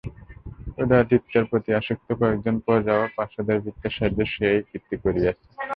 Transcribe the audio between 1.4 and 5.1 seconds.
প্রতি আসক্ত কয়েকজন প্রজা ও প্রাসাদের ভৃত্যের সাহায্যে সে-ই এই কীর্তি